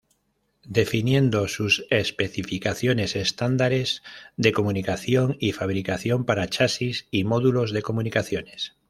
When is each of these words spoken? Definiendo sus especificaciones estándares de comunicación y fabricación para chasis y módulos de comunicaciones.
Definiendo 0.65 1.47
sus 1.47 1.85
especificaciones 1.91 3.15
estándares 3.15 4.01
de 4.35 4.51
comunicación 4.51 5.37
y 5.39 5.51
fabricación 5.51 6.25
para 6.25 6.49
chasis 6.49 7.05
y 7.11 7.23
módulos 7.23 7.71
de 7.71 7.83
comunicaciones. 7.83 8.75